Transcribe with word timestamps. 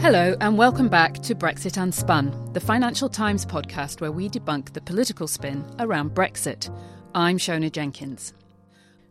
Hello, 0.00 0.34
and 0.40 0.56
welcome 0.56 0.88
back 0.88 1.12
to 1.24 1.34
Brexit 1.34 1.76
Unspun, 1.76 2.54
the 2.54 2.58
Financial 2.60 3.10
Times 3.10 3.44
podcast 3.44 4.00
where 4.00 4.10
we 4.10 4.30
debunk 4.30 4.72
the 4.72 4.80
political 4.80 5.28
spin 5.28 5.62
around 5.78 6.14
Brexit. 6.14 6.74
I'm 7.14 7.38
Siona 7.38 7.68
Jenkins. 7.68 8.32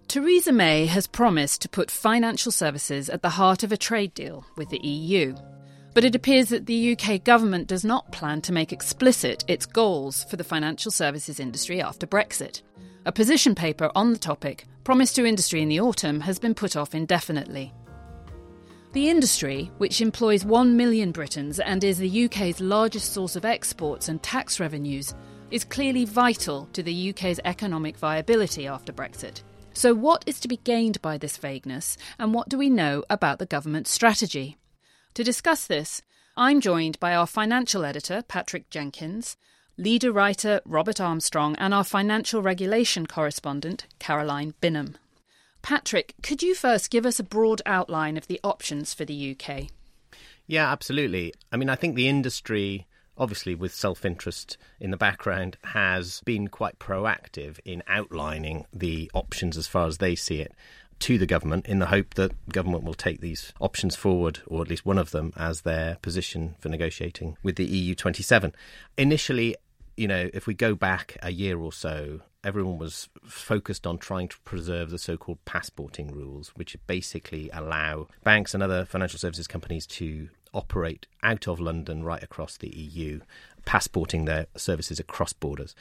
Theresa 0.07 0.52
May 0.52 0.88
has 0.88 1.05
promised 1.05 1.62
to 1.62 1.70
put 1.70 1.91
financial 1.91 2.52
services 2.52 3.07
at 3.07 3.21
the 3.21 3.29
heart 3.29 3.62
of 3.62 3.71
a 3.71 3.77
trade 3.77 4.15
deal 4.15 4.48
with 4.57 4.70
the 4.71 4.79
EU. 4.79 5.35
But 5.93 6.05
it 6.05 6.15
appears 6.15 6.49
that 6.49 6.65
the 6.65 6.98
UK 6.98 7.23
government 7.23 7.67
does 7.67 7.85
not 7.85 8.12
plan 8.12 8.41
to 8.41 8.51
make 8.51 8.73
explicit 8.73 9.45
its 9.48 9.67
goals 9.67 10.23
for 10.23 10.37
the 10.37 10.43
financial 10.43 10.90
services 10.90 11.40
industry 11.40 11.84
after 11.84 12.07
Brexit. 12.07 12.63
A 13.05 13.12
position 13.12 13.53
paper 13.53 13.91
on 13.93 14.12
the 14.12 14.17
topic, 14.17 14.65
promised 14.84 15.15
to 15.17 15.26
industry 15.27 15.62
in 15.62 15.70
the 15.70 15.81
autumn, 15.81 16.21
has 16.21 16.40
been 16.40 16.55
put 16.55 16.76
off 16.76 16.95
indefinitely. 16.95 17.76
The 18.91 19.07
industry, 19.07 19.70
which 19.77 20.01
employs 20.01 20.43
1 20.43 20.76
million 20.76 21.12
Britons 21.12 21.59
and 21.59 21.84
is 21.84 21.99
the 21.99 22.26
UK's 22.26 22.59
largest 22.59 23.13
source 23.13 23.35
of 23.35 23.45
exports 23.45 24.09
and 24.09 24.21
tax 24.23 24.59
revenues, 24.59 25.13
is 25.51 25.63
clearly 25.63 26.05
vital 26.05 26.68
to 26.73 26.82
the 26.82 27.12
UK's 27.12 27.40
economic 27.45 27.98
viability 27.98 28.65
after 28.65 28.91
Brexit. 28.91 29.43
So, 29.73 29.93
what 29.93 30.23
is 30.26 30.40
to 30.40 30.48
be 30.48 30.57
gained 30.57 30.99
by 31.04 31.20
this 31.20 31.37
vagueness, 31.37 31.98
and 32.17 32.34
what 32.34 32.49
do 32.49 32.57
we 32.57 32.71
know 32.71 33.04
about 33.12 33.37
the 33.37 33.45
government's 33.45 33.91
strategy? 33.91 34.57
To 35.13 35.23
discuss 35.23 35.67
this, 35.67 36.01
I'm 36.35 36.60
joined 36.60 36.99
by 36.99 37.13
our 37.13 37.27
financial 37.27 37.85
editor, 37.85 38.23
Patrick 38.27 38.71
Jenkins, 38.71 39.37
leader 39.77 40.12
writer, 40.12 40.62
Robert 40.65 40.99
Armstrong, 40.99 41.55
and 41.57 41.76
our 41.76 41.84
financial 41.84 42.41
regulation 42.41 43.05
correspondent, 43.05 43.85
Caroline 43.99 44.55
Binham. 44.62 44.95
Patrick, 45.62 46.15
could 46.24 46.41
you 46.41 46.55
first 46.55 46.90
give 46.90 47.05
us 47.05 47.20
a 47.20 47.24
broad 47.24 47.62
outline 47.65 48.18
of 48.18 48.27
the 48.27 48.40
options 48.43 48.93
for 48.93 49.05
the 49.05 49.35
UK? 49.35 49.68
Yeah, 50.48 50.71
absolutely. 50.71 51.34
I 51.51 51.57
mean, 51.57 51.70
I 51.70 51.76
think 51.76 51.96
the 51.96 52.07
industry, 52.07 52.88
obviously 53.18 53.54
with 53.54 53.74
self 53.74 54.04
interest 54.04 54.57
in 54.79 54.91
the 54.91 54.98
background, 54.98 55.57
has 55.63 56.21
been 56.26 56.48
quite 56.48 56.79
proactive 56.79 57.60
in 57.66 57.84
outlining 57.88 58.66
the 58.74 59.12
options 59.13 59.57
as 59.57 59.68
far 59.68 59.85
as 59.85 59.99
they 59.99 60.16
see 60.16 60.41
it 60.41 60.54
to 60.99 61.18
the 61.18 61.26
government 61.26 61.66
in 61.66 61.79
the 61.79 61.85
hope 61.88 62.16
that 62.16 62.32
government 62.49 62.84
will 62.84 62.94
take 62.94 63.21
these 63.21 63.54
options 63.60 63.96
forward, 63.96 64.40
or 64.47 64.62
at 64.62 64.69
least 64.69 64.85
one 64.85 64.97
of 64.97 65.12
them, 65.12 65.34
as 65.38 65.62
their 65.62 65.97
position 66.01 66.56
for 66.59 66.69
negotiating 66.69 67.38
with 67.44 67.56
the 67.56 67.66
EU 67.66 67.96
27. 67.96 68.53
Initially, 68.97 69.56
you 69.96 70.07
know, 70.07 70.29
if 70.34 70.47
we 70.47 70.53
go 70.53 70.75
back 70.75 71.18
a 71.22 71.31
year 71.31 71.59
or 71.59 71.72
so, 71.72 72.22
everyone 72.44 72.78
was 72.78 73.09
focused 73.25 73.85
on 73.85 73.97
trying 73.97 74.28
to 74.28 74.40
preserve 74.41 74.90
the 74.90 74.97
so-called 74.97 75.44
passporting 75.45 76.13
rules, 76.13 76.50
which 76.50 76.78
basically 76.88 77.50
allow 77.53 78.07
banks 78.23 78.53
and 78.53 78.63
other 78.63 78.85
financial 78.85 79.19
services 79.19 79.47
companies 79.47 79.85
to 79.85 80.29
operate 80.53 81.06
out 81.22 81.47
of 81.47 81.59
London 81.59 82.03
right 82.03 82.23
across 82.23 82.57
the 82.57 82.69
EU, 82.69 83.19
passporting 83.66 84.25
their 84.25 84.47
services 84.55 85.00
across 85.00 85.33
borders 85.33 85.75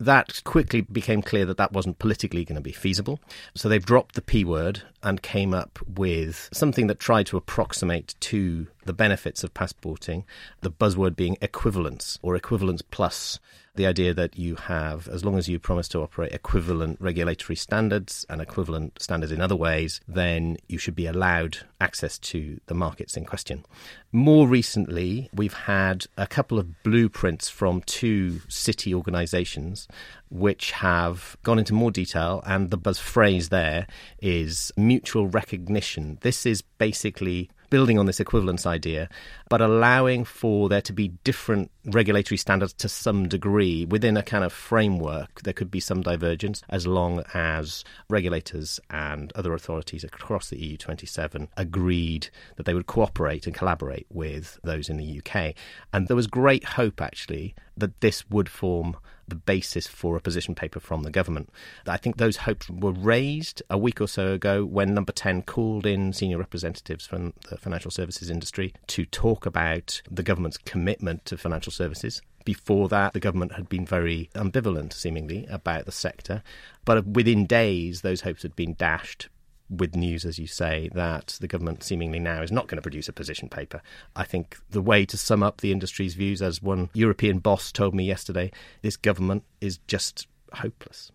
that 0.00 0.42
quickly 0.44 0.80
became 0.80 1.22
clear 1.22 1.44
that 1.46 1.56
that 1.56 1.72
wasn't 1.72 1.98
politically 1.98 2.44
going 2.44 2.56
to 2.56 2.60
be 2.60 2.72
feasible. 2.72 3.20
So 3.54 3.68
they've 3.68 3.84
dropped 3.84 4.14
the 4.14 4.22
P 4.22 4.44
word 4.44 4.82
and 5.02 5.22
came 5.22 5.54
up 5.54 5.78
with 5.86 6.48
something 6.52 6.86
that 6.88 6.98
tried 6.98 7.26
to 7.26 7.36
approximate 7.36 8.14
to 8.20 8.66
the 8.84 8.92
benefits 8.92 9.44
of 9.44 9.54
passporting, 9.54 10.24
the 10.60 10.70
buzzword 10.70 11.16
being 11.16 11.36
equivalence 11.40 12.18
or 12.22 12.36
equivalence 12.36 12.82
plus 12.82 13.38
the 13.76 13.86
idea 13.86 14.14
that 14.14 14.38
you 14.38 14.54
have, 14.54 15.08
as 15.08 15.24
long 15.24 15.36
as 15.36 15.48
you 15.48 15.58
promise 15.58 15.88
to 15.88 16.00
operate 16.00 16.32
equivalent 16.32 16.96
regulatory 17.00 17.56
standards 17.56 18.24
and 18.30 18.40
equivalent 18.40 19.00
standards 19.02 19.32
in 19.32 19.40
other 19.40 19.56
ways, 19.56 20.00
then 20.06 20.56
you 20.68 20.78
should 20.78 20.94
be 20.94 21.06
allowed 21.06 21.58
access 21.80 22.18
to 22.18 22.60
the 22.66 22.74
markets 22.74 23.16
in 23.16 23.24
question. 23.24 23.64
More 24.12 24.46
recently, 24.46 25.28
we've 25.34 25.54
had 25.54 26.06
a 26.16 26.26
couple 26.26 26.58
of 26.58 26.82
blueprints 26.84 27.48
from 27.48 27.80
two 27.82 28.40
city 28.48 28.94
organisations 28.94 29.88
which 30.30 30.70
have 30.70 31.36
gone 31.42 31.58
into 31.58 31.74
more 31.74 31.90
detail, 31.90 32.42
and 32.46 32.70
the 32.70 32.76
buzz 32.76 33.00
phrase 33.00 33.48
there 33.48 33.88
is 34.20 34.72
mutual 34.76 35.26
recognition. 35.26 36.18
This 36.20 36.46
is 36.46 36.62
basically 36.62 37.50
building 37.74 37.98
on 37.98 38.06
this 38.06 38.20
equivalence 38.20 38.66
idea, 38.66 39.08
but 39.54 39.60
allowing 39.60 40.24
for 40.24 40.68
there 40.68 40.80
to 40.80 40.92
be 40.92 41.06
different 41.22 41.70
regulatory 41.84 42.36
standards 42.36 42.72
to 42.72 42.88
some 42.88 43.28
degree 43.28 43.84
within 43.84 44.16
a 44.16 44.22
kind 44.24 44.42
of 44.42 44.52
framework. 44.52 45.42
There 45.42 45.52
could 45.52 45.70
be 45.70 45.78
some 45.78 46.02
divergence 46.02 46.60
as 46.68 46.88
long 46.88 47.22
as 47.34 47.84
regulators 48.10 48.80
and 48.90 49.30
other 49.36 49.54
authorities 49.54 50.02
across 50.02 50.50
the 50.50 50.58
EU 50.58 50.76
27 50.76 51.46
agreed 51.56 52.30
that 52.56 52.66
they 52.66 52.74
would 52.74 52.88
cooperate 52.88 53.46
and 53.46 53.54
collaborate 53.54 54.08
with 54.10 54.58
those 54.64 54.88
in 54.88 54.96
the 54.96 55.22
UK. 55.24 55.54
And 55.92 56.08
there 56.08 56.16
was 56.16 56.26
great 56.26 56.64
hope, 56.64 57.00
actually, 57.00 57.54
that 57.76 58.00
this 58.00 58.28
would 58.28 58.48
form 58.48 58.96
the 59.28 59.34
basis 59.34 59.86
for 59.86 60.16
a 60.16 60.20
position 60.20 60.54
paper 60.54 60.80
from 60.80 61.02
the 61.02 61.10
government. 61.10 61.50
I 61.86 61.96
think 61.96 62.16
those 62.16 62.38
hopes 62.38 62.68
were 62.68 62.92
raised 62.92 63.62
a 63.70 63.78
week 63.78 64.00
or 64.00 64.08
so 64.08 64.32
ago 64.32 64.64
when 64.64 64.94
Number 64.94 65.12
10 65.12 65.42
called 65.42 65.86
in 65.86 66.12
senior 66.12 66.38
representatives 66.38 67.06
from 67.06 67.32
the 67.48 67.56
financial 67.56 67.90
services 67.90 68.30
industry 68.30 68.74
to 68.88 69.04
talk 69.06 69.43
about 69.46 70.02
the 70.10 70.22
government's 70.22 70.58
commitment 70.58 71.24
to 71.26 71.36
financial 71.36 71.72
services. 71.72 72.22
Before 72.44 72.88
that, 72.88 73.12
the 73.12 73.20
government 73.20 73.52
had 73.52 73.68
been 73.68 73.86
very 73.86 74.28
ambivalent, 74.34 74.92
seemingly, 74.92 75.46
about 75.48 75.86
the 75.86 75.92
sector. 75.92 76.42
But 76.84 77.06
within 77.06 77.46
days, 77.46 78.02
those 78.02 78.20
hopes 78.22 78.42
had 78.42 78.54
been 78.54 78.74
dashed 78.74 79.28
with 79.70 79.96
news, 79.96 80.24
as 80.24 80.38
you 80.38 80.46
say, 80.46 80.90
that 80.94 81.38
the 81.40 81.48
government 81.48 81.82
seemingly 81.82 82.18
now 82.18 82.42
is 82.42 82.52
not 82.52 82.68
going 82.68 82.76
to 82.76 82.82
produce 82.82 83.08
a 83.08 83.12
position 83.12 83.48
paper. 83.48 83.80
I 84.14 84.24
think 84.24 84.58
the 84.70 84.82
way 84.82 85.06
to 85.06 85.16
sum 85.16 85.42
up 85.42 85.60
the 85.60 85.72
industry's 85.72 86.14
views, 86.14 86.42
as 86.42 86.62
one 86.62 86.90
European 86.92 87.38
boss 87.38 87.72
told 87.72 87.94
me 87.94 88.04
yesterday, 88.04 88.50
this 88.82 88.96
government 88.96 89.44
is 89.60 89.78
just 89.86 90.26
hopeless. 90.52 91.10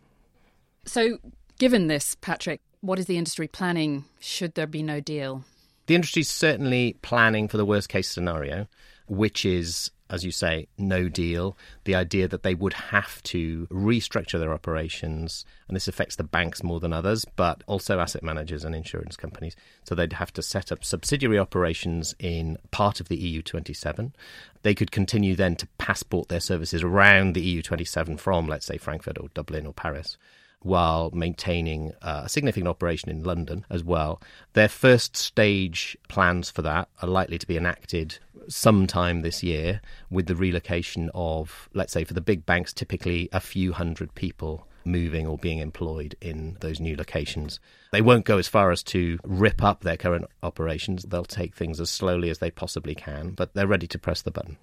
So, 0.85 1.19
given 1.59 1.87
this, 1.87 2.15
Patrick, 2.21 2.61
what 2.81 2.99
is 2.99 3.05
the 3.05 3.17
industry 3.17 3.47
planning 3.47 4.05
should 4.19 4.55
there 4.55 4.67
be 4.67 4.81
no 4.81 4.99
deal? 4.99 5.43
The 5.89 5.95
industry 5.95 6.19
is 6.19 6.29
certainly 6.29 6.97
planning 7.01 7.47
for 7.47 7.57
the 7.57 7.65
worst 7.65 7.89
case 7.89 8.07
scenario, 8.07 8.67
which 9.07 9.43
is 9.43 9.89
as 10.07 10.23
you 10.23 10.31
say, 10.31 10.67
no 10.77 11.09
deal, 11.09 11.57
the 11.83 11.95
idea 11.95 12.27
that 12.27 12.43
they 12.43 12.53
would 12.53 12.73
have 12.73 13.21
to 13.23 13.67
restructure 13.71 14.39
their 14.39 14.53
operations, 14.53 15.45
and 15.67 15.75
this 15.75 15.87
affects 15.87 16.15
the 16.15 16.23
banks 16.23 16.63
more 16.63 16.79
than 16.79 16.93
others, 16.93 17.25
but 17.35 17.63
also 17.65 17.99
asset 17.99 18.23
managers 18.23 18.63
and 18.63 18.75
insurance 18.75 19.15
companies. 19.15 19.55
So 19.83 19.95
they'd 19.95 20.13
have 20.13 20.33
to 20.33 20.41
set 20.43 20.71
up 20.71 20.83
subsidiary 20.83 21.39
operations 21.39 22.15
in 22.19 22.57
part 22.69 22.99
of 22.99 23.07
the 23.07 23.17
EU 23.17 23.41
27. 23.41 24.13
They 24.61 24.75
could 24.75 24.91
continue 24.91 25.35
then 25.35 25.55
to 25.55 25.67
passport 25.79 26.29
their 26.29 26.39
services 26.39 26.83
around 26.83 27.33
the 27.33 27.41
EU 27.41 27.63
27 27.63 28.17
from, 28.17 28.47
let's 28.47 28.65
say, 28.65 28.77
Frankfurt 28.77 29.17
or 29.19 29.29
Dublin 29.33 29.65
or 29.65 29.73
Paris 29.73 30.17
while 30.61 31.09
maintaining 31.11 31.93
uh, 32.01 32.23
a 32.25 32.29
significant 32.29 32.67
operation 32.67 33.09
in 33.09 33.23
London 33.23 33.65
as 33.69 33.83
well. 33.83 34.21
Their 34.53 34.67
first 34.67 35.15
stage 35.15 35.97
plans 36.07 36.49
for 36.49 36.61
that 36.63 36.89
are 37.01 37.07
likely 37.07 37.37
to 37.37 37.47
be 37.47 37.57
enacted 37.57 38.19
sometime 38.47 39.21
this 39.21 39.43
year 39.43 39.81
with 40.09 40.27
the 40.27 40.35
relocation 40.35 41.09
of, 41.13 41.69
let's 41.73 41.93
say, 41.93 42.03
for 42.03 42.13
the 42.13 42.21
big 42.21 42.45
banks, 42.45 42.73
typically 42.73 43.29
a 43.31 43.39
few 43.39 43.73
hundred 43.73 44.13
people 44.15 44.67
moving 44.85 45.27
or 45.27 45.37
being 45.37 45.59
employed 45.59 46.15
in 46.21 46.57
those 46.61 46.79
new 46.79 46.95
locations. 46.95 47.59
They 47.91 48.01
won't 48.01 48.25
go 48.25 48.37
as 48.37 48.47
far 48.47 48.71
as 48.71 48.83
to 48.83 49.19
rip 49.23 49.63
up 49.63 49.81
their 49.81 49.97
current 49.97 50.25
operations. 50.43 51.03
They'll 51.03 51.25
take 51.25 51.55
things 51.55 51.79
as 51.79 51.89
slowly 51.89 52.29
as 52.29 52.39
they 52.39 52.51
possibly 52.51 52.95
can, 52.95 53.31
but 53.31 53.53
they're 53.53 53.67
ready 53.67 53.87
to 53.87 53.99
press 53.99 54.21
the 54.21 54.31
button. 54.31 54.57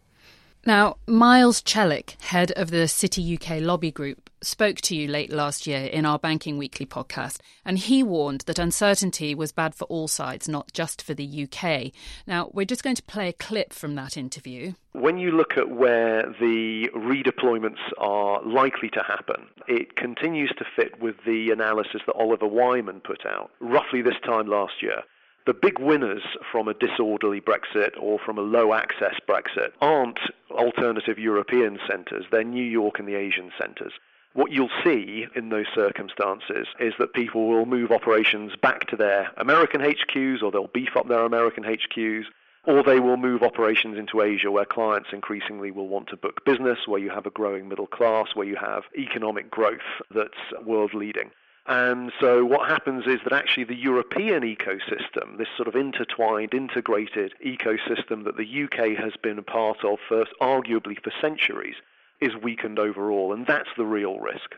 Now, 0.66 0.96
Miles 1.06 1.62
Celic, 1.62 2.20
head 2.20 2.50
of 2.56 2.72
the 2.72 2.88
City 2.88 3.38
UK 3.38 3.60
lobby 3.60 3.92
group, 3.92 4.28
spoke 4.42 4.78
to 4.78 4.96
you 4.96 5.06
late 5.06 5.32
last 5.32 5.64
year 5.64 5.84
in 5.84 6.04
our 6.04 6.18
Banking 6.18 6.58
Weekly 6.58 6.84
podcast, 6.84 7.38
and 7.64 7.78
he 7.78 8.02
warned 8.02 8.40
that 8.48 8.58
uncertainty 8.58 9.32
was 9.32 9.52
bad 9.52 9.76
for 9.76 9.84
all 9.84 10.08
sides, 10.08 10.48
not 10.48 10.72
just 10.72 11.02
for 11.02 11.14
the 11.14 11.44
UK. 11.44 11.92
Now, 12.26 12.50
we're 12.52 12.66
just 12.66 12.82
going 12.82 12.96
to 12.96 13.02
play 13.04 13.28
a 13.28 13.32
clip 13.32 13.72
from 13.72 13.94
that 13.94 14.16
interview. 14.16 14.72
When 14.90 15.18
you 15.18 15.30
look 15.30 15.56
at 15.56 15.70
where 15.70 16.22
the 16.40 16.90
redeployments 16.96 17.78
are 17.98 18.42
likely 18.42 18.88
to 18.90 19.04
happen, 19.06 19.46
it 19.68 19.94
continues 19.94 20.52
to 20.58 20.64
fit 20.74 21.00
with 21.00 21.14
the 21.24 21.52
analysis 21.52 22.00
that 22.06 22.16
Oliver 22.16 22.48
Wyman 22.48 23.02
put 23.02 23.24
out 23.24 23.52
roughly 23.60 24.02
this 24.02 24.18
time 24.24 24.48
last 24.48 24.82
year. 24.82 25.04
The 25.46 25.54
big 25.54 25.78
winners 25.78 26.24
from 26.50 26.66
a 26.66 26.74
disorderly 26.74 27.40
Brexit 27.40 27.92
or 28.00 28.18
from 28.18 28.36
a 28.36 28.42
low 28.42 28.72
access 28.74 29.14
Brexit 29.28 29.70
aren't 29.80 30.18
alternative 30.50 31.20
European 31.20 31.78
centres, 31.88 32.24
they're 32.32 32.42
New 32.42 32.64
York 32.64 32.98
and 32.98 33.06
the 33.06 33.14
Asian 33.14 33.52
centres. 33.56 33.92
What 34.32 34.50
you'll 34.50 34.68
see 34.82 35.28
in 35.36 35.50
those 35.50 35.66
circumstances 35.72 36.66
is 36.80 36.94
that 36.98 37.14
people 37.14 37.48
will 37.48 37.64
move 37.64 37.92
operations 37.92 38.54
back 38.60 38.88
to 38.88 38.96
their 38.96 39.30
American 39.36 39.80
HQs 39.80 40.42
or 40.42 40.50
they'll 40.50 40.66
beef 40.66 40.96
up 40.96 41.06
their 41.06 41.24
American 41.24 41.62
HQs 41.62 42.24
or 42.64 42.82
they 42.82 42.98
will 42.98 43.16
move 43.16 43.44
operations 43.44 43.96
into 43.96 44.22
Asia 44.22 44.50
where 44.50 44.64
clients 44.64 45.10
increasingly 45.12 45.70
will 45.70 45.86
want 45.86 46.08
to 46.08 46.16
book 46.16 46.44
business, 46.44 46.88
where 46.88 47.00
you 47.00 47.10
have 47.10 47.24
a 47.24 47.30
growing 47.30 47.68
middle 47.68 47.86
class, 47.86 48.34
where 48.34 48.48
you 48.48 48.56
have 48.56 48.82
economic 48.98 49.48
growth 49.48 50.02
that's 50.12 50.64
world 50.64 50.92
leading. 50.92 51.30
And 51.68 52.12
so 52.20 52.44
what 52.44 52.68
happens 52.68 53.06
is 53.06 53.18
that 53.24 53.32
actually 53.32 53.64
the 53.64 53.74
European 53.74 54.42
ecosystem, 54.42 55.36
this 55.36 55.48
sort 55.56 55.66
of 55.66 55.74
intertwined, 55.74 56.54
integrated 56.54 57.34
ecosystem 57.44 58.24
that 58.24 58.36
the 58.36 58.64
UK 58.64 58.96
has 58.96 59.14
been 59.20 59.38
a 59.38 59.42
part 59.42 59.84
of 59.84 59.98
for 60.08 60.24
arguably 60.40 61.02
for 61.02 61.12
centuries, 61.20 61.74
is 62.20 62.36
weakened 62.40 62.78
overall. 62.78 63.32
And 63.32 63.46
that's 63.46 63.68
the 63.76 63.84
real 63.84 64.18
risk. 64.20 64.54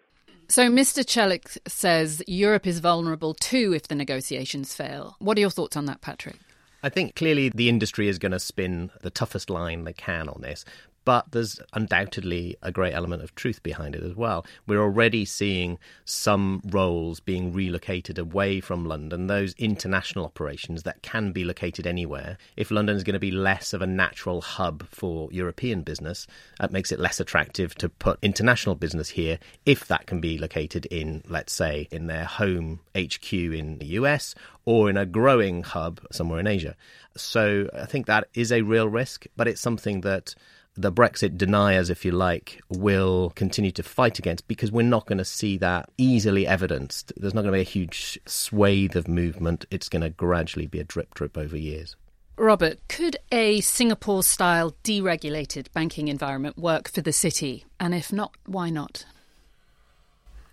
So 0.51 0.71
Mr. 0.71 1.05
Celic 1.05 1.59
says 1.67 2.23
Europe 2.27 2.67
is 2.67 2.81
vulnerable 2.81 3.35
too 3.35 3.75
if 3.75 3.89
the 3.89 3.95
negotiations 3.95 4.75
fail. 4.75 5.17
What 5.19 5.37
are 5.37 5.41
your 5.41 5.51
thoughts 5.51 5.77
on 5.77 5.87
that, 5.87 6.01
Patrick? 6.01 6.37
I 6.83 6.89
think 6.89 7.17
clearly 7.17 7.49
the 7.49 7.69
industry 7.69 8.09
is 8.09 8.19
going 8.19 8.33
to 8.33 8.39
spin 8.39 8.91
the 9.03 9.11
toughest 9.11 9.51
line 9.51 9.85
they 9.85 9.93
can 9.93 10.29
on 10.29 10.41
this 10.43 10.65
but 11.09 11.25
there's 11.31 11.59
undoubtedly 11.73 12.55
a 12.61 12.71
great 12.71 12.93
element 12.93 13.23
of 13.23 13.35
truth 13.35 13.63
behind 13.63 13.97
it 13.97 14.03
as 14.03 14.15
well. 14.15 14.45
We're 14.67 14.83
already 14.83 15.25
seeing 15.25 15.79
some 16.05 16.61
roles 16.67 17.19
being 17.19 17.51
relocated 17.51 18.19
away 18.19 18.61
from 18.61 18.85
London, 18.85 19.27
those 19.27 19.55
international 19.55 20.27
operations 20.27 20.83
that 20.83 21.01
can 21.01 21.33
be 21.33 21.45
located 21.45 21.87
anywhere. 21.87 22.37
If 22.59 22.71
London 22.71 22.95
is 22.95 23.05
going 23.05 23.15
to 23.15 23.19
be 23.19 23.31
less 23.31 23.73
of 23.73 23.81
a 23.81 23.87
natural 23.87 24.43
hub 24.43 24.87
for 24.91 25.31
European 25.33 25.81
business, 25.81 26.27
that 26.61 26.73
makes 26.73 26.93
it 26.93 27.01
less 27.01 27.21
attractive 27.21 27.75
to 27.77 27.89
put 27.89 28.19
international 28.21 28.75
business 28.75 29.09
here 29.09 29.39
if 29.65 29.89
that 29.89 30.07
can 30.07 30.21
be 30.21 30.37
located 30.37 30.85
in, 30.91 31.23
let's 31.27 31.55
say, 31.55 31.89
in 31.91 32.07
their 32.09 32.27
home 32.27 32.81
HQ 32.95 33.33
in 33.33 33.79
the 33.79 33.87
US 33.87 34.35
or 34.67 34.91
in 34.91 34.99
a 34.99 35.07
growing 35.07 35.63
hub 35.63 36.03
somewhere 36.13 36.41
in 36.41 36.47
Asia. 36.47 36.77
So 37.17 37.71
I 37.73 37.87
think 37.87 38.05
that 38.05 38.29
is 38.35 38.53
a 38.53 38.61
real 38.61 38.91
risk, 38.91 39.25
but 39.39 39.49
it's 39.49 39.63
something 39.63 40.03
that 40.03 40.35
the 40.79 40.93
Brexit 40.93 41.37
deniers, 41.37 41.91
if 41.91 42.05
you 42.05 42.13
like, 42.13 42.61
will 42.69 43.33
continue 43.35 43.73
to 43.73 43.83
fight 43.83 44.21
against 44.21 44.47
because 44.47 44.71
we're 44.71 44.83
not 44.83 45.07
going 45.07 45.19
to 45.19 45.25
see 45.25 45.59
that 45.59 45.91
easily 45.99 46.47
evidenced. 46.47 47.13
There's 47.17 47.35
not 47.35 47.43
going 47.43 47.53
to 47.53 47.57
be 47.57 47.63
a 47.63 47.65
huge 47.65 48.19
swathe 48.27 48.95
of 48.95 49.09
movement. 49.09 49.67
It's 49.73 49.89
going 49.89 50.03
to 50.03 50.11
gradually 50.11 50.69
be 50.69 50.79
a 50.79 50.85
drip 50.85 51.15
drip 51.15 51.37
over 51.37 51.57
years. 51.57 51.97
Robert, 52.37 52.79
could 52.89 53.17
a 53.33 53.61
Singapore 53.61 54.23
style 54.23 54.77
deregulated 54.85 55.73
banking 55.73 56.07
environment 56.07 56.57
work 56.57 56.89
for 56.89 57.01
the 57.01 57.13
city? 57.13 57.65
And 57.81 57.93
if 57.93 58.13
not, 58.13 58.37
why 58.47 58.71
not? 58.71 59.05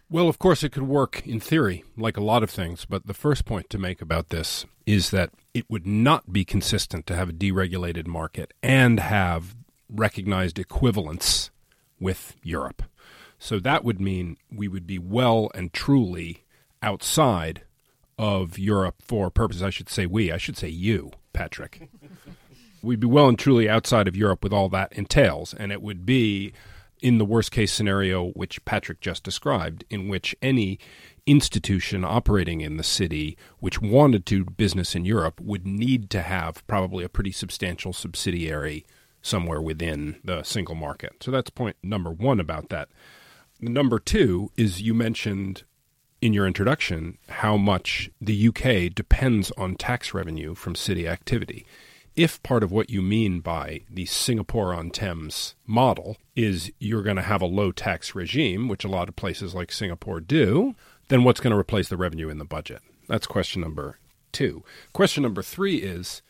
Well, 0.09 0.27
of 0.27 0.39
course, 0.39 0.63
it 0.63 0.71
could 0.71 0.87
work 0.87 1.25
in 1.27 1.39
theory, 1.39 1.83
like 1.95 2.17
a 2.17 2.23
lot 2.23 2.41
of 2.41 2.49
things. 2.49 2.85
But 2.85 3.05
the 3.05 3.13
first 3.13 3.45
point 3.45 3.69
to 3.69 3.77
make 3.77 4.01
about 4.01 4.29
this 4.29 4.65
is 4.87 5.11
that 5.11 5.29
it 5.53 5.69
would 5.69 5.85
not 5.85 6.33
be 6.33 6.43
consistent 6.43 7.05
to 7.07 7.15
have 7.15 7.29
a 7.29 7.33
deregulated 7.33 8.07
market 8.07 8.53
and 8.63 8.99
have 8.99 9.55
recognized 9.89 10.59
equivalence 10.59 11.51
with 11.99 12.35
Europe. 12.43 12.83
So 13.37 13.59
that 13.59 13.83
would 13.83 13.99
mean 13.99 14.37
we 14.51 14.67
would 14.67 14.87
be 14.87 14.99
well 14.99 15.51
and 15.53 15.71
truly 15.73 16.45
outside 16.81 17.63
of 18.17 18.57
Europe 18.57 18.95
for 19.01 19.29
purposes. 19.29 19.63
I 19.63 19.69
should 19.69 19.89
say 19.89 20.05
we, 20.05 20.31
I 20.31 20.37
should 20.37 20.57
say 20.57 20.69
you, 20.69 21.11
Patrick. 21.33 21.89
We'd 22.81 22.99
be 22.99 23.07
well 23.07 23.27
and 23.27 23.37
truly 23.37 23.67
outside 23.67 24.07
of 24.07 24.15
Europe 24.15 24.43
with 24.43 24.53
all 24.53 24.69
that 24.69 24.93
entails. 24.93 25.53
And 25.53 25.71
it 25.71 25.81
would 25.81 26.05
be 26.05 26.53
in 27.01 27.17
the 27.17 27.25
worst 27.25 27.51
case 27.51 27.73
scenario, 27.73 28.29
which 28.29 28.63
Patrick 28.63 29.01
just 29.01 29.23
described, 29.23 29.83
in 29.89 30.07
which 30.07 30.35
any 30.41 30.79
institution 31.25 32.05
operating 32.05 32.61
in 32.61 32.77
the 32.77 32.83
city 32.83 33.37
which 33.59 33.81
wanted 33.81 34.25
to 34.27 34.43
do 34.43 34.51
business 34.51 34.95
in 34.95 35.03
Europe 35.03 35.41
would 35.41 35.65
need 35.65 36.09
to 36.11 36.21
have 36.21 36.65
probably 36.67 37.03
a 37.03 37.09
pretty 37.09 37.31
substantial 37.31 37.91
subsidiary 37.91 38.85
somewhere 39.25 39.61
within 39.61 40.17
the 40.23 40.43
single 40.43 40.75
market. 40.75 41.13
So 41.21 41.31
that's 41.31 41.49
point 41.49 41.77
number 41.81 42.11
one 42.11 42.39
about 42.39 42.69
that. 42.69 42.89
Number 43.59 43.97
two 43.97 44.51
is 44.55 44.81
you 44.81 44.93
mentioned 44.93 45.63
in 46.21 46.33
your 46.33 46.45
introduction 46.45 47.17
how 47.29 47.57
much 47.57 48.09
the 48.21 48.47
UK 48.47 48.93
depends 48.93 49.51
on 49.57 49.75
tax 49.75 50.13
revenue 50.13 50.53
from 50.53 50.75
city 50.75 51.07
activity. 51.07 51.65
If 52.15 52.41
part 52.43 52.63
of 52.63 52.71
what 52.71 52.89
you 52.89 53.01
mean 53.01 53.39
by 53.39 53.81
the 53.89 54.05
Singapore 54.05 54.73
on 54.73 54.91
Thames 54.91 55.55
model 55.65 56.17
is 56.35 56.71
you're 56.79 57.03
going 57.03 57.17
to 57.17 57.21
have 57.21 57.41
a 57.41 57.47
low 57.47 57.71
tax 57.71 58.15
regime, 58.15 58.67
which 58.67 58.85
a 58.85 58.89
lot 58.89 59.09
of 59.09 59.15
places 59.15 59.55
like 59.55 59.71
Singapore 59.71 60.21
do, 60.21 60.75
then 61.07 61.23
what's 61.23 61.39
going 61.39 61.51
to 61.51 61.59
replace 61.59 61.89
the 61.89 61.97
revenue 61.97 62.29
in 62.29 62.37
the 62.37 62.45
budget? 62.45 62.81
That's 63.07 63.27
question 63.27 63.61
number 63.61 63.97
two. 64.31 64.63
Question 64.93 65.23
number 65.23 65.41
three 65.41 65.77
is 65.77 66.21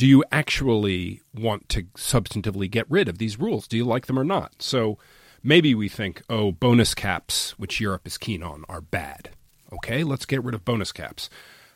do 0.00 0.06
you 0.06 0.24
actually 0.32 1.20
want 1.34 1.68
to 1.68 1.82
substantively 1.94 2.70
get 2.70 2.90
rid 2.90 3.06
of 3.06 3.18
these 3.18 3.38
rules? 3.38 3.68
Do 3.68 3.76
you 3.76 3.84
like 3.84 4.06
them 4.06 4.18
or 4.18 4.24
not? 4.24 4.62
So 4.62 4.96
maybe 5.42 5.74
we 5.74 5.90
think, 5.90 6.22
oh, 6.30 6.52
bonus 6.52 6.94
caps, 6.94 7.50
which 7.58 7.82
Europe 7.82 8.06
is 8.06 8.16
keen 8.16 8.42
on, 8.42 8.64
are 8.66 8.80
bad. 8.80 9.28
Okay, 9.70 10.02
let's 10.02 10.24
get 10.24 10.42
rid 10.42 10.54
of 10.54 10.64
bonus 10.64 10.90
caps. 10.90 11.28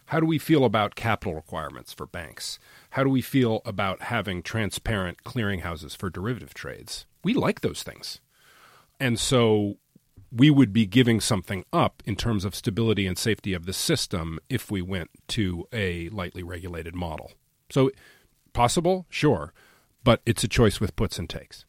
How 0.06 0.21
do 0.21 0.26
we 0.26 0.38
feel 0.38 0.65
about 0.65 0.94
capital 0.94 1.35
requirements 1.35 1.93
for 1.93 2.06
banks? 2.06 2.59
How 2.93 3.05
do 3.05 3.11
we 3.11 3.21
feel 3.21 3.61
about 3.67 4.05
having 4.05 4.43
transparent 4.43 5.23
clearinghouses 5.25 5.94
for 5.94 6.09
derivative 6.09 6.55
trades? 6.55 7.05
We 7.23 7.35
like 7.35 7.61
those 7.61 7.82
things. 7.82 8.23
And 8.99 9.21
so 9.21 9.76
we 10.32 10.49
would 10.49 10.73
be 10.73 10.87
giving 10.87 11.21
something 11.21 11.67
up 11.75 12.03
in 12.06 12.17
terms 12.17 12.47
of 12.47 12.55
stability 12.55 13.06
and 13.06 13.19
safety 13.19 13.53
of 13.53 13.67
the 13.67 13.75
system 13.75 14.38
if 14.49 14.71
we 14.71 14.81
went 14.81 15.11
to 15.29 15.69
a 15.75 16.09
lightly 16.09 16.43
regulated 16.43 16.94
model. 16.94 17.31
So 17.71 17.91
Possible? 18.54 19.04
Sure. 19.10 19.52
But 20.02 20.22
it's 20.24 20.44
a 20.44 20.48
choice 20.48 20.80
with 20.80 20.96
puts 20.96 21.18
and 21.18 21.28
takes. 21.28 21.66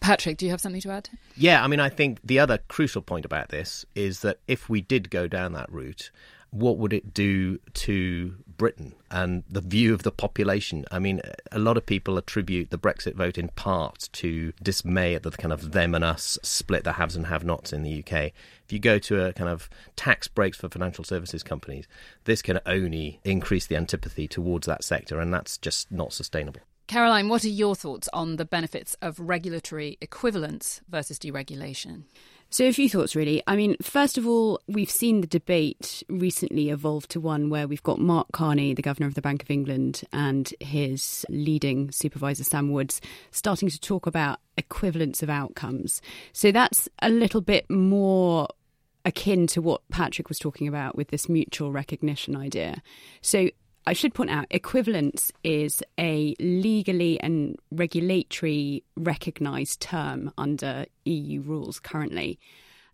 Patrick, 0.00 0.38
do 0.38 0.46
you 0.46 0.50
have 0.52 0.60
something 0.60 0.80
to 0.82 0.90
add? 0.90 1.10
Yeah, 1.36 1.62
I 1.62 1.66
mean, 1.66 1.80
I 1.80 1.88
think 1.88 2.20
the 2.22 2.38
other 2.38 2.58
crucial 2.68 3.02
point 3.02 3.24
about 3.24 3.48
this 3.48 3.84
is 3.94 4.20
that 4.20 4.38
if 4.46 4.68
we 4.68 4.80
did 4.80 5.10
go 5.10 5.26
down 5.26 5.52
that 5.52 5.70
route, 5.70 6.10
what 6.50 6.78
would 6.78 6.92
it 6.92 7.12
do 7.12 7.58
to 7.74 8.34
Britain 8.56 8.94
and 9.10 9.44
the 9.48 9.60
view 9.60 9.94
of 9.94 10.02
the 10.02 10.10
population? 10.10 10.84
I 10.90 10.98
mean, 10.98 11.20
a 11.52 11.58
lot 11.58 11.76
of 11.76 11.86
people 11.86 12.18
attribute 12.18 12.70
the 12.70 12.78
Brexit 12.78 13.14
vote 13.14 13.38
in 13.38 13.48
part 13.48 14.08
to 14.14 14.52
dismay 14.62 15.14
at 15.14 15.22
the 15.22 15.30
kind 15.30 15.52
of 15.52 15.72
them 15.72 15.94
and 15.94 16.04
us 16.04 16.38
split, 16.42 16.84
the 16.84 16.94
haves 16.94 17.16
and 17.16 17.26
have 17.26 17.44
nots 17.44 17.72
in 17.72 17.82
the 17.82 17.98
UK. 18.00 18.32
If 18.64 18.72
you 18.72 18.78
go 18.78 18.98
to 18.98 19.26
a 19.26 19.32
kind 19.32 19.50
of 19.50 19.68
tax 19.96 20.28
breaks 20.28 20.58
for 20.58 20.68
financial 20.68 21.04
services 21.04 21.42
companies, 21.42 21.86
this 22.24 22.42
can 22.42 22.60
only 22.66 23.20
increase 23.24 23.66
the 23.66 23.76
antipathy 23.76 24.26
towards 24.26 24.66
that 24.66 24.84
sector, 24.84 25.20
and 25.20 25.32
that's 25.32 25.58
just 25.58 25.90
not 25.92 26.12
sustainable. 26.12 26.60
Caroline, 26.88 27.28
what 27.28 27.44
are 27.44 27.50
your 27.50 27.76
thoughts 27.76 28.08
on 28.14 28.36
the 28.36 28.46
benefits 28.46 28.96
of 29.02 29.20
regulatory 29.20 29.98
equivalence 30.00 30.80
versus 30.88 31.18
deregulation? 31.18 32.04
So, 32.50 32.64
a 32.64 32.72
few 32.72 32.88
thoughts 32.88 33.14
really. 33.14 33.42
I 33.46 33.56
mean, 33.56 33.76
first 33.82 34.16
of 34.16 34.26
all, 34.26 34.60
we've 34.66 34.90
seen 34.90 35.20
the 35.20 35.26
debate 35.26 36.02
recently 36.08 36.70
evolve 36.70 37.06
to 37.08 37.20
one 37.20 37.50
where 37.50 37.68
we've 37.68 37.82
got 37.82 38.00
Mark 38.00 38.28
Carney, 38.32 38.72
the 38.72 38.80
Governor 38.80 39.06
of 39.06 39.14
the 39.14 39.22
Bank 39.22 39.42
of 39.42 39.50
England, 39.50 40.02
and 40.14 40.52
his 40.60 41.26
leading 41.28 41.90
supervisor, 41.90 42.44
Sam 42.44 42.72
Woods, 42.72 43.02
starting 43.32 43.68
to 43.68 43.78
talk 43.78 44.06
about 44.06 44.40
equivalence 44.56 45.22
of 45.22 45.28
outcomes. 45.28 46.00
So, 46.32 46.50
that's 46.50 46.88
a 47.02 47.10
little 47.10 47.42
bit 47.42 47.68
more 47.68 48.48
akin 49.04 49.46
to 49.48 49.60
what 49.60 49.82
Patrick 49.90 50.30
was 50.30 50.38
talking 50.38 50.68
about 50.68 50.96
with 50.96 51.08
this 51.08 51.28
mutual 51.28 51.70
recognition 51.70 52.34
idea. 52.34 52.82
So, 53.20 53.50
I 53.88 53.94
should 53.94 54.12
point 54.12 54.28
out 54.28 54.44
equivalence 54.50 55.32
is 55.42 55.82
a 55.98 56.34
legally 56.38 57.18
and 57.20 57.56
regulatory 57.70 58.84
recognised 58.98 59.80
term 59.80 60.30
under 60.36 60.84
EU 61.06 61.40
rules 61.40 61.80
currently. 61.80 62.38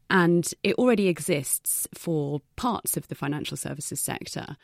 And 0.09 0.49
it 0.63 0.77
already 0.77 1.09
exists 1.09 1.89
for 1.95 2.43
parts 2.55 2.97
of 2.97 3.09
the 3.09 3.17
financial 3.17 3.57
services 3.57 4.01
sector. 4.01 4.57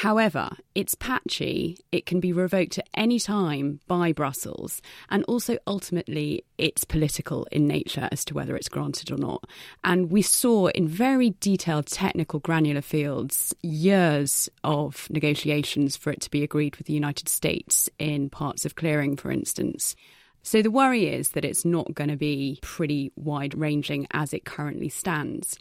However, 0.00 0.50
it's 0.74 0.94
patchy, 0.94 1.78
it 1.90 2.04
can 2.04 2.20
be 2.20 2.30
revoked 2.30 2.78
at 2.78 2.86
any 2.92 3.18
time 3.18 3.80
by 3.86 4.12
Brussels, 4.12 4.82
and 5.08 5.24
also 5.24 5.56
ultimately 5.66 6.44
it's 6.58 6.84
political 6.84 7.46
in 7.50 7.66
nature 7.66 8.06
as 8.12 8.22
to 8.26 8.34
whether 8.34 8.54
it's 8.56 8.68
granted 8.68 9.10
or 9.10 9.16
not. 9.16 9.48
And 9.84 10.10
we 10.10 10.20
saw 10.20 10.66
in 10.66 10.86
very 10.86 11.30
detailed 11.40 11.86
technical 11.86 12.40
granular 12.40 12.82
fields 12.82 13.54
years 13.62 14.50
of 14.62 15.06
negotiations 15.08 15.96
for 15.96 16.10
it 16.10 16.20
to 16.20 16.30
be 16.30 16.42
agreed 16.42 16.76
with 16.76 16.86
the 16.86 16.92
United 16.92 17.30
States 17.30 17.88
in 17.98 18.28
parts 18.28 18.66
of 18.66 18.74
clearing, 18.74 19.16
for 19.16 19.30
instance. 19.30 19.96
So 20.42 20.60
the 20.60 20.70
worry 20.70 21.06
is 21.06 21.30
that 21.30 21.44
it's 21.46 21.64
not 21.64 21.94
going 21.94 22.10
to 22.10 22.16
be 22.16 22.58
pretty 22.60 23.12
wide 23.16 23.56
ranging 23.56 24.06
as 24.10 24.34
it 24.34 24.44
currently 24.44 24.90
stands. 24.90 25.58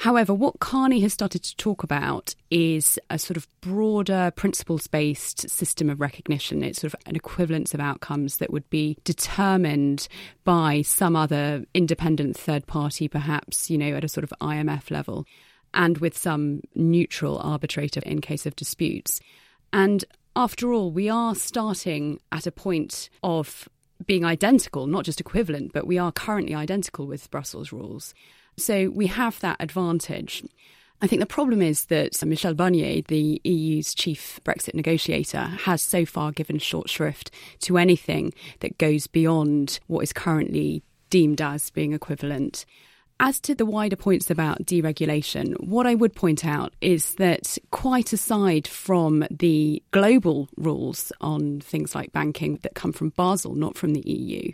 However, 0.00 0.32
what 0.32 0.60
Carney 0.60 1.00
has 1.00 1.12
started 1.12 1.42
to 1.42 1.56
talk 1.56 1.82
about 1.82 2.34
is 2.50 2.98
a 3.10 3.18
sort 3.18 3.36
of 3.36 3.46
broader 3.60 4.32
principles 4.34 4.86
based 4.86 5.50
system 5.50 5.90
of 5.90 6.00
recognition. 6.00 6.62
It's 6.62 6.80
sort 6.80 6.94
of 6.94 7.00
an 7.04 7.16
equivalence 7.16 7.74
of 7.74 7.80
outcomes 7.80 8.38
that 8.38 8.50
would 8.50 8.68
be 8.70 8.96
determined 9.04 10.08
by 10.42 10.80
some 10.80 11.16
other 11.16 11.66
independent 11.74 12.38
third 12.38 12.66
party, 12.66 13.08
perhaps, 13.08 13.68
you 13.68 13.76
know, 13.76 13.94
at 13.94 14.02
a 14.02 14.08
sort 14.08 14.24
of 14.24 14.32
IMF 14.40 14.90
level, 14.90 15.26
and 15.74 15.98
with 15.98 16.16
some 16.16 16.62
neutral 16.74 17.36
arbitrator 17.36 18.00
in 18.06 18.22
case 18.22 18.46
of 18.46 18.56
disputes. 18.56 19.20
And 19.70 20.02
after 20.34 20.72
all, 20.72 20.90
we 20.90 21.10
are 21.10 21.34
starting 21.34 22.20
at 22.32 22.46
a 22.46 22.52
point 22.52 23.10
of 23.22 23.68
being 24.06 24.24
identical, 24.24 24.86
not 24.86 25.04
just 25.04 25.20
equivalent, 25.20 25.74
but 25.74 25.86
we 25.86 25.98
are 25.98 26.10
currently 26.10 26.54
identical 26.54 27.06
with 27.06 27.30
Brussels 27.30 27.70
rules. 27.70 28.14
So 28.60 28.90
we 28.90 29.06
have 29.06 29.40
that 29.40 29.56
advantage. 29.58 30.44
I 31.02 31.06
think 31.06 31.20
the 31.20 31.26
problem 31.26 31.62
is 31.62 31.86
that 31.86 32.22
Michel 32.26 32.54
Barnier, 32.54 33.06
the 33.06 33.40
EU's 33.42 33.94
chief 33.94 34.38
Brexit 34.44 34.74
negotiator, 34.74 35.44
has 35.44 35.80
so 35.80 36.04
far 36.04 36.30
given 36.30 36.58
short 36.58 36.90
shrift 36.90 37.30
to 37.60 37.78
anything 37.78 38.34
that 38.60 38.76
goes 38.76 39.06
beyond 39.06 39.80
what 39.86 40.02
is 40.02 40.12
currently 40.12 40.82
deemed 41.08 41.40
as 41.40 41.70
being 41.70 41.94
equivalent. 41.94 42.66
As 43.18 43.40
to 43.40 43.54
the 43.54 43.66
wider 43.66 43.96
points 43.96 44.30
about 44.30 44.64
deregulation, 44.64 45.58
what 45.60 45.86
I 45.86 45.94
would 45.94 46.14
point 46.14 46.44
out 46.44 46.74
is 46.80 47.14
that, 47.14 47.56
quite 47.70 48.12
aside 48.12 48.66
from 48.68 49.24
the 49.30 49.82
global 49.90 50.48
rules 50.56 51.12
on 51.20 51.60
things 51.60 51.94
like 51.94 52.12
banking 52.12 52.58
that 52.62 52.74
come 52.74 52.92
from 52.92 53.10
Basel, 53.10 53.54
not 53.54 53.76
from 53.76 53.94
the 53.94 54.08
EU, 54.08 54.52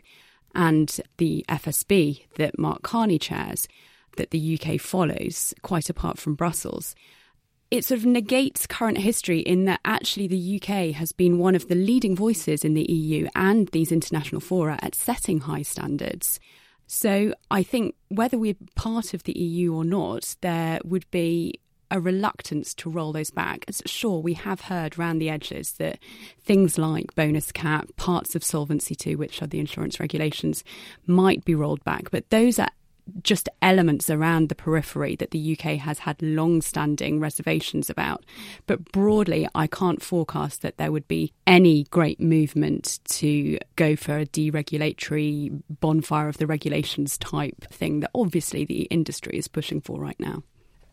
and 0.54 1.00
the 1.18 1.44
FSB 1.48 2.22
that 2.36 2.58
Mark 2.58 2.82
Carney 2.82 3.18
chairs, 3.18 3.68
that 4.16 4.30
the 4.30 4.58
UK 4.60 4.80
follows, 4.80 5.54
quite 5.62 5.88
apart 5.88 6.18
from 6.18 6.34
Brussels. 6.34 6.94
It 7.70 7.84
sort 7.84 7.98
of 7.98 8.06
negates 8.06 8.66
current 8.66 8.98
history 8.98 9.40
in 9.40 9.64
that 9.64 9.80
actually 9.84 10.28
the 10.28 10.60
UK 10.60 10.94
has 10.94 11.12
been 11.12 11.38
one 11.38 11.54
of 11.54 11.68
the 11.68 11.74
leading 11.74 12.14
voices 12.14 12.64
in 12.64 12.74
the 12.74 12.90
EU 12.90 13.28
and 13.34 13.68
these 13.68 13.90
international 13.90 14.40
fora 14.40 14.78
at 14.82 14.94
setting 14.94 15.40
high 15.40 15.62
standards. 15.62 16.38
So 16.86 17.34
I 17.50 17.64
think 17.64 17.96
whether 18.08 18.38
we're 18.38 18.54
part 18.76 19.14
of 19.14 19.24
the 19.24 19.36
EU 19.36 19.74
or 19.74 19.84
not, 19.84 20.36
there 20.42 20.78
would 20.84 21.10
be 21.10 21.60
a 21.90 22.00
reluctance 22.00 22.74
to 22.74 22.90
roll 22.90 23.12
those 23.12 23.30
back. 23.30 23.64
Sure, 23.84 24.20
we 24.20 24.34
have 24.34 24.62
heard 24.62 24.98
round 24.98 25.20
the 25.20 25.30
edges 25.30 25.72
that 25.74 25.98
things 26.42 26.78
like 26.78 27.14
bonus 27.14 27.52
cap, 27.52 27.88
parts 27.96 28.34
of 28.34 28.44
Solvency 28.44 28.96
II, 29.06 29.16
which 29.16 29.42
are 29.42 29.46
the 29.46 29.60
insurance 29.60 30.00
regulations, 30.00 30.64
might 31.06 31.44
be 31.44 31.54
rolled 31.54 31.82
back, 31.84 32.10
but 32.10 32.30
those 32.30 32.58
are 32.58 32.70
just 33.22 33.48
elements 33.62 34.10
around 34.10 34.48
the 34.48 34.54
periphery 34.54 35.16
that 35.16 35.30
the 35.30 35.56
UK 35.58 35.78
has 35.78 36.00
had 36.00 36.20
long 36.22 36.60
standing 36.60 37.20
reservations 37.20 37.88
about. 37.88 38.24
But 38.66 38.92
broadly, 38.92 39.48
I 39.54 39.66
can't 39.66 40.02
forecast 40.02 40.62
that 40.62 40.76
there 40.76 40.92
would 40.92 41.08
be 41.08 41.32
any 41.46 41.84
great 41.84 42.20
movement 42.20 43.00
to 43.04 43.58
go 43.76 43.96
for 43.96 44.18
a 44.18 44.26
deregulatory 44.26 45.62
bonfire 45.80 46.28
of 46.28 46.38
the 46.38 46.46
regulations 46.46 47.18
type 47.18 47.64
thing 47.70 48.00
that 48.00 48.10
obviously 48.14 48.64
the 48.64 48.82
industry 48.82 49.38
is 49.38 49.48
pushing 49.48 49.80
for 49.80 50.00
right 50.00 50.18
now. 50.18 50.42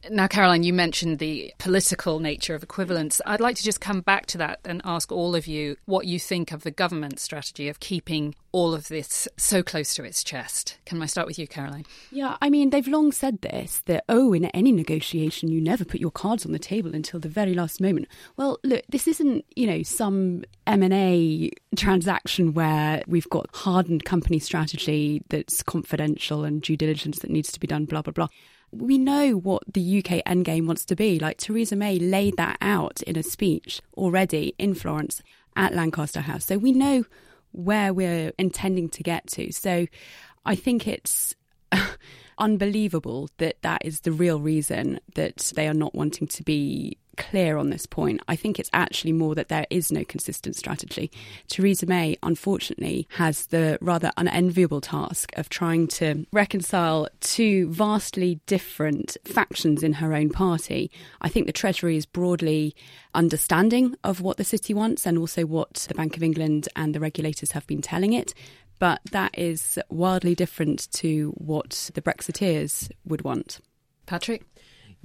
Now, 0.09 0.27
Caroline, 0.27 0.63
you 0.63 0.73
mentioned 0.73 1.19
the 1.19 1.53
political 1.59 2.19
nature 2.19 2.55
of 2.55 2.63
equivalence. 2.63 3.21
I'd 3.25 3.39
like 3.39 3.55
to 3.55 3.63
just 3.63 3.79
come 3.79 4.01
back 4.01 4.25
to 4.27 4.37
that 4.39 4.59
and 4.65 4.81
ask 4.83 5.11
all 5.11 5.33
of 5.33 5.47
you 5.47 5.77
what 5.85 6.05
you 6.05 6.19
think 6.19 6.51
of 6.51 6.63
the 6.63 6.71
government 6.71 7.19
strategy 7.19 7.69
of 7.69 7.79
keeping 7.79 8.35
all 8.51 8.73
of 8.73 8.89
this 8.89 9.27
so 9.37 9.63
close 9.63 9.95
to 9.95 10.03
its 10.03 10.23
chest. 10.23 10.77
Can 10.85 11.01
I 11.01 11.05
start 11.05 11.25
with 11.25 11.39
you, 11.39 11.47
Caroline? 11.47 11.85
Yeah, 12.11 12.37
I 12.41 12.49
mean, 12.49 12.69
they've 12.69 12.87
long 12.87 13.11
said 13.11 13.41
this 13.41 13.81
that, 13.85 14.03
oh, 14.09 14.33
in 14.33 14.45
any 14.45 14.71
negotiation, 14.71 15.49
you 15.49 15.61
never 15.61 15.85
put 15.85 16.01
your 16.01 16.11
cards 16.11 16.45
on 16.45 16.51
the 16.51 16.59
table 16.59 16.93
until 16.93 17.19
the 17.19 17.29
very 17.29 17.53
last 17.53 17.79
moment. 17.79 18.07
Well, 18.35 18.59
look, 18.63 18.83
this 18.89 19.07
isn't, 19.07 19.45
you 19.55 19.67
know, 19.67 19.83
some 19.83 20.43
M&A 20.67 21.49
transaction 21.77 22.53
where 22.53 23.03
we've 23.07 23.29
got 23.29 23.49
hardened 23.53 24.03
company 24.03 24.39
strategy 24.39 25.23
that's 25.29 25.63
confidential 25.63 26.43
and 26.43 26.61
due 26.61 26.77
diligence 26.77 27.19
that 27.19 27.31
needs 27.31 27.51
to 27.53 27.59
be 27.59 27.67
done, 27.67 27.85
blah, 27.85 28.01
blah, 28.01 28.13
blah 28.13 28.27
we 28.73 28.97
know 28.97 29.37
what 29.37 29.63
the 29.71 29.99
UK 29.99 30.23
endgame 30.25 30.65
wants 30.65 30.85
to 30.85 30.95
be. 30.95 31.19
Like 31.19 31.37
Theresa 31.37 31.75
May 31.75 31.99
laid 31.99 32.37
that 32.37 32.57
out 32.61 33.01
in 33.03 33.17
a 33.17 33.23
speech 33.23 33.81
already 33.95 34.55
in 34.57 34.73
Florence 34.73 35.21
at 35.55 35.73
Lancaster 35.73 36.21
House. 36.21 36.45
So 36.45 36.57
we 36.57 36.71
know 36.71 37.05
where 37.51 37.93
we're 37.93 38.33
intending 38.37 38.89
to 38.89 39.03
get 39.03 39.27
to. 39.27 39.51
So 39.51 39.87
I 40.45 40.55
think 40.55 40.87
it's 40.87 41.35
unbelievable 42.37 43.29
that 43.37 43.61
that 43.61 43.85
is 43.85 44.01
the 44.01 44.11
real 44.11 44.39
reason 44.39 44.99
that 45.15 45.51
they 45.55 45.67
are 45.67 45.73
not 45.73 45.93
wanting 45.93 46.27
to 46.27 46.43
be 46.43 46.97
clear 47.17 47.57
on 47.57 47.69
this 47.69 47.85
point. 47.85 48.21
I 48.27 48.35
think 48.35 48.59
it's 48.59 48.69
actually 48.73 49.13
more 49.13 49.35
that 49.35 49.49
there 49.49 49.65
is 49.69 49.91
no 49.91 50.03
consistent 50.03 50.55
strategy. 50.55 51.11
Theresa 51.47 51.85
May, 51.85 52.17
unfortunately, 52.23 53.07
has 53.11 53.47
the 53.47 53.77
rather 53.81 54.11
unenviable 54.17 54.81
task 54.81 55.31
of 55.37 55.49
trying 55.49 55.87
to 55.87 56.25
reconcile 56.31 57.07
two 57.19 57.69
vastly 57.69 58.39
different 58.45 59.17
factions 59.25 59.83
in 59.83 59.93
her 59.93 60.13
own 60.13 60.29
party. 60.29 60.91
I 61.21 61.29
think 61.29 61.47
the 61.47 61.53
Treasury 61.53 61.97
is 61.97 62.05
broadly 62.05 62.75
understanding 63.13 63.95
of 64.03 64.21
what 64.21 64.37
the 64.37 64.43
city 64.43 64.73
wants 64.73 65.05
and 65.05 65.17
also 65.17 65.45
what 65.45 65.85
the 65.87 65.95
Bank 65.95 66.17
of 66.17 66.23
England 66.23 66.69
and 66.75 66.93
the 66.93 66.99
regulators 66.99 67.51
have 67.51 67.67
been 67.67 67.81
telling 67.81 68.13
it. 68.13 68.33
But 68.79 69.01
that 69.11 69.37
is 69.37 69.79
wildly 69.89 70.35
different 70.35 70.91
to 70.93 71.29
what 71.37 71.91
the 71.93 72.01
Brexiteers 72.01 72.91
would 73.05 73.21
want. 73.21 73.59
Patrick? 74.05 74.43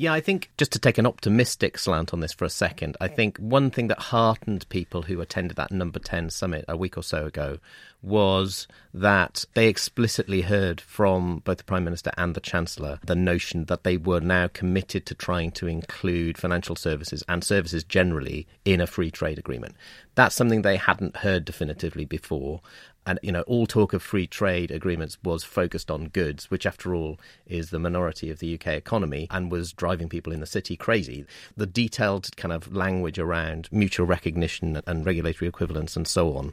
Yeah, 0.01 0.13
I 0.13 0.21
think 0.21 0.53
just 0.57 0.71
to 0.73 0.79
take 0.79 0.97
an 0.99 1.07
optimistic 1.07 1.77
slant 1.77 2.15
on 2.15 2.21
this 2.21 2.33
for 2.33 2.45
a 2.45 2.51
second, 2.51 2.97
I 3.01 3.09
think 3.09 3.37
one 3.39 3.69
thing 3.73 3.89
that 3.89 3.99
heartened 3.99 4.69
people 4.69 5.03
who 5.03 5.21
attended 5.21 5.57
that 5.57 5.73
number 5.73 5.99
10 5.99 6.31
summit 6.31 6.65
a 6.69 6.77
week 6.77 6.97
or 6.97 7.03
so 7.03 7.27
ago 7.27 7.59
was 8.01 8.69
that 8.95 9.45
they 9.55 9.67
explicitly 9.67 10.43
heard 10.43 10.81
from 10.81 11.41
both 11.41 11.59
the 11.59 11.65
Prime 11.65 11.83
Minister 11.83 12.13
and 12.17 12.37
the 12.37 12.41
Chancellor 12.41 13.01
the 13.05 13.17
notion 13.17 13.65
that 13.65 13.83
they 13.83 13.97
were 13.97 14.21
now 14.21 14.47
committed 14.47 15.05
to 15.07 15.17
trying 15.17 15.51
to 15.51 15.67
include 15.67 16.39
financial 16.39 16.77
services 16.77 17.25
and 17.27 17.43
services 17.43 17.83
generally 17.83 18.47
in 18.65 18.81
a 18.81 18.87
free 18.87 19.11
trade 19.11 19.37
agreement. 19.37 19.75
That's 20.15 20.37
something 20.37 20.63
they 20.63 20.77
hadn't 20.77 21.17
heard 21.17 21.45
definitively 21.45 22.05
before 22.05 22.61
and 23.09 23.19
you 23.23 23.33
know 23.33 23.41
all 23.43 23.67
talk 23.67 23.95
of 23.95 24.03
free 24.03 24.27
trade 24.27 24.71
agreements 24.71 25.17
was 25.25 25.43
focused 25.43 25.91
on 25.91 26.09
goods 26.09 26.51
which 26.51 26.67
after 26.67 26.95
all 26.95 27.19
is 27.47 27.71
the 27.71 27.79
minority 27.79 28.31
of 28.31 28.39
the 28.39 28.55
UK 28.55 28.67
economy 28.69 29.27
and 29.31 29.51
was 29.51 29.73
driving 29.73 30.11
people 30.11 30.31
in 30.31 30.41
the 30.41 30.47
city 30.47 30.77
crazy. 30.77 31.25
The 31.57 31.67
detailed 31.67 32.37
kind 32.37 32.53
of 32.53 32.77
language 32.77 33.19
around 33.19 33.71
mutual 33.73 34.07
recognition 34.07 34.83
and 34.87 35.07
regulatory 35.07 35.49
equivalence 35.49 35.97
and 35.97 36.07
so 36.07 36.37
on 36.37 36.53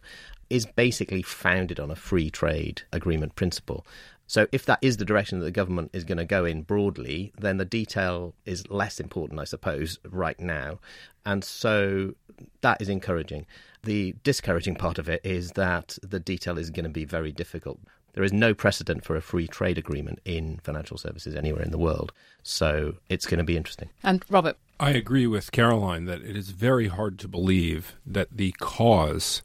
is 0.49 0.65
basically 0.65 1.21
founded 1.21 1.79
on 1.79 1.91
a 1.91 1.95
free 1.95 2.29
trade 2.29 2.83
agreement 2.93 3.35
principle 3.35 3.85
so, 4.27 4.47
if 4.51 4.65
that 4.65 4.79
is 4.81 4.97
the 4.97 5.05
direction 5.05 5.39
that 5.39 5.45
the 5.45 5.51
government 5.51 5.91
is 5.93 6.03
going 6.03 6.17
to 6.17 6.25
go 6.25 6.45
in 6.45 6.63
broadly, 6.63 7.31
then 7.37 7.57
the 7.57 7.65
detail 7.65 8.33
is 8.45 8.69
less 8.69 8.99
important, 8.99 9.39
I 9.39 9.43
suppose, 9.43 9.99
right 10.09 10.39
now. 10.39 10.79
And 11.25 11.43
so 11.43 12.15
that 12.61 12.81
is 12.81 12.89
encouraging. 12.89 13.45
The 13.83 14.15
discouraging 14.23 14.75
part 14.75 14.97
of 14.97 15.09
it 15.09 15.21
is 15.23 15.51
that 15.51 15.97
the 16.01 16.19
detail 16.19 16.57
is 16.57 16.69
going 16.69 16.85
to 16.85 16.89
be 16.89 17.05
very 17.05 17.31
difficult. 17.31 17.79
There 18.13 18.23
is 18.23 18.33
no 18.33 18.53
precedent 18.53 19.03
for 19.03 19.15
a 19.15 19.21
free 19.21 19.47
trade 19.47 19.77
agreement 19.77 20.19
in 20.25 20.59
financial 20.63 20.97
services 20.97 21.35
anywhere 21.35 21.61
in 21.61 21.71
the 21.71 21.77
world. 21.77 22.13
So 22.43 22.95
it's 23.09 23.25
going 23.25 23.39
to 23.39 23.43
be 23.43 23.57
interesting. 23.57 23.89
And 24.03 24.23
Robert? 24.29 24.57
I 24.79 24.91
agree 24.91 25.27
with 25.27 25.51
Caroline 25.51 26.05
that 26.05 26.21
it 26.21 26.35
is 26.35 26.49
very 26.49 26.87
hard 26.87 27.19
to 27.19 27.27
believe 27.27 27.95
that 28.05 28.29
the 28.31 28.53
cause 28.59 29.41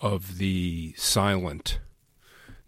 of 0.00 0.38
the 0.38 0.94
silent, 0.96 1.78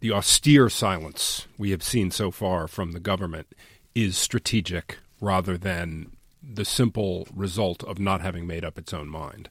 the 0.04 0.12
austere 0.12 0.68
silence 0.68 1.48
we 1.56 1.70
have 1.70 1.82
seen 1.82 2.10
so 2.10 2.30
far 2.30 2.68
from 2.68 2.92
the 2.92 3.00
government 3.00 3.46
is 3.94 4.18
strategic 4.18 4.98
rather 5.18 5.56
than 5.56 6.14
the 6.42 6.66
simple 6.66 7.26
result 7.34 7.82
of 7.84 7.98
not 7.98 8.20
having 8.20 8.46
made 8.46 8.66
up 8.66 8.76
its 8.76 8.92
own 8.92 9.08
mind. 9.08 9.48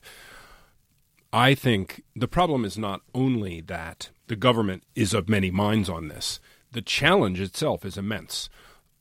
I 1.34 1.56
think 1.56 2.04
the 2.16 2.28
problem 2.28 2.66
is 2.66 2.78
not 2.78 3.02
only 3.16 3.62
that 3.62 4.12
the 4.28 4.36
government 4.36 4.84
is 4.94 5.16
of 5.16 5.28
many 5.28 5.50
minds 5.50 5.90
on 5.90 6.08
this, 6.08 6.40
the 6.72 6.84
challenge 6.84 7.42
itself 7.42 7.84
is 7.84 7.98
immense 7.98 8.48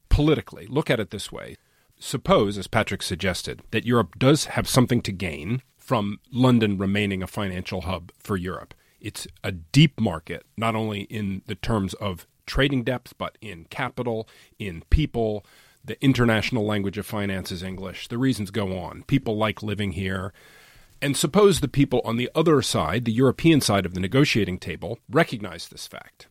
politically. 0.09 0.66
Look 0.66 0.88
at 0.88 1.00
it 1.00 1.11
this 1.11 1.30
way 1.30 1.56
suppose, 1.99 2.56
as 2.56 2.66
Patrick 2.66 3.02
suggested, 3.02 3.61
that 3.73 3.85
Europe 3.85 4.18
does 4.18 4.47
have 4.47 4.66
something 4.66 5.02
to 5.02 5.12
gain 5.12 5.61
from 5.76 6.18
London 6.32 6.78
remaining 6.78 7.23
a 7.23 7.26
financial 7.26 7.82
hub 7.82 8.11
for 8.18 8.38
Europe. 8.38 8.73
It's 9.02 9.26
a 9.42 9.50
deep 9.50 10.00
market, 10.00 10.47
not 10.56 10.76
only 10.76 11.02
in 11.02 11.42
the 11.47 11.56
terms 11.56 11.92
of 11.94 12.26
trading 12.47 12.85
depth, 12.85 13.14
but 13.18 13.37
in 13.40 13.64
capital, 13.64 14.28
in 14.59 14.85
people. 14.90 15.44
The 15.85 16.02
international 16.02 16.64
language 16.64 16.97
of 16.97 17.04
finance 17.04 17.50
is 17.50 17.64
English. 17.64 18.06
The 18.06 18.16
reasons 18.16 18.52
go 18.52 18.78
on. 18.78 19.02
People 19.02 19.37
like 19.37 19.62
living 19.62 19.92
here. 19.92 20.32
And 21.00 21.16
suppose 21.16 21.59
the 21.59 21.66
people 21.66 22.00
on 22.04 22.16
the 22.16 22.30
other 22.32 22.62
side, 22.62 23.04
the 23.04 23.12
European 23.12 23.61
side 23.61 23.85
of 23.85 23.94
the 23.94 24.00
negotiating 24.00 24.59
table, 24.59 25.00
recognize 25.11 25.66
this 25.66 25.88
fact. 25.88 26.28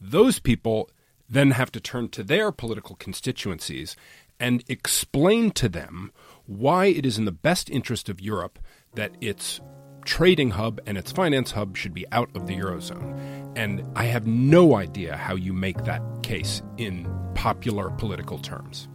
Those 0.00 0.40
people 0.40 0.90
then 1.28 1.52
have 1.52 1.70
to 1.70 1.80
turn 1.80 2.08
to 2.08 2.24
their 2.24 2.50
political 2.50 2.96
constituencies 2.96 3.94
and 4.40 4.64
explain 4.68 5.52
to 5.52 5.68
them 5.68 6.10
why 6.46 6.86
it 6.86 7.06
is 7.06 7.16
in 7.16 7.24
the 7.24 7.32
best 7.32 7.70
interest 7.70 8.08
of 8.08 8.20
Europe 8.20 8.58
that 8.94 9.12
its 9.20 9.60
trading 10.06 10.50
hub 10.50 10.80
and 10.86 10.96
its 10.96 11.12
finance 11.12 11.50
hub 11.50 11.76
should 11.76 11.92
be 11.92 12.06
out 12.12 12.30
of 12.34 12.46
the 12.46 12.56
Eurozone. 12.56 13.52
And 13.56 13.84
I 13.94 14.04
have 14.04 14.26
no 14.26 14.76
idea 14.76 15.16
how 15.16 15.34
you 15.34 15.52
make 15.52 15.84
that 15.84 16.00
case 16.22 16.62
in 16.78 17.06
popular 17.34 17.90
political 17.90 18.38
terms. 18.38 18.88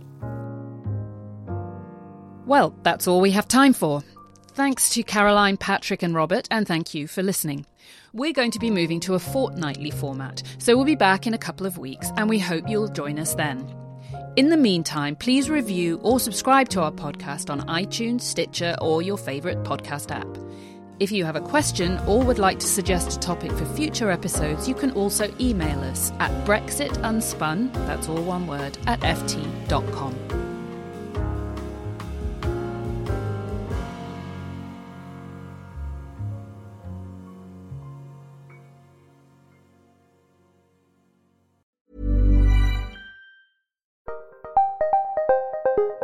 Well, 2.47 2.75
that's 2.81 3.07
all 3.07 3.21
we 3.21 3.31
have 3.31 3.47
time 3.47 3.73
for. 3.73 4.01
Thanks 4.53 4.89
to 4.91 5.03
Caroline, 5.03 5.57
Patrick, 5.57 6.03
and 6.03 6.13
Robert, 6.13 6.47
and 6.51 6.67
thank 6.67 6.93
you 6.93 7.07
for 7.07 7.23
listening. 7.23 7.65
We're 8.13 8.33
going 8.33 8.51
to 8.51 8.59
be 8.59 8.69
moving 8.69 8.99
to 9.01 9.13
a 9.13 9.19
fortnightly 9.19 9.91
format, 9.91 10.43
so 10.57 10.75
we'll 10.75 10.85
be 10.85 10.95
back 10.95 11.25
in 11.25 11.33
a 11.33 11.37
couple 11.37 11.65
of 11.65 11.77
weeks, 11.77 12.11
and 12.17 12.27
we 12.27 12.39
hope 12.39 12.67
you'll 12.67 12.89
join 12.89 13.17
us 13.19 13.35
then. 13.35 13.73
In 14.35 14.49
the 14.49 14.57
meantime, 14.57 15.15
please 15.15 15.49
review 15.49 15.99
or 16.03 16.19
subscribe 16.19 16.67
to 16.69 16.81
our 16.81 16.91
podcast 16.91 17.49
on 17.49 17.61
iTunes, 17.67 18.21
Stitcher, 18.21 18.75
or 18.81 19.01
your 19.01 19.17
favourite 19.17 19.63
podcast 19.63 20.11
app. 20.11 20.27
If 21.01 21.12
you 21.12 21.25
have 21.25 21.36
a 21.36 21.41
question 21.41 21.98
or 22.05 22.24
would 22.24 22.38
like 22.38 22.60
to 22.60 22.67
suggest 22.67 23.17
a 23.17 23.20
topic 23.20 23.51
for 23.53 23.65
future 23.65 24.12
episodes, 24.12 24.70
you 24.70 24.75
can 24.75 24.91
also 24.91 25.34
email 25.39 25.79
us 25.79 26.12
at 26.20 26.29
brexitunspun, 26.46 27.74
that's 27.88 28.08
all 28.08 28.22
one 28.22 28.46
word, 28.46 28.77
at 28.86 29.00
ft.com. 29.00 30.40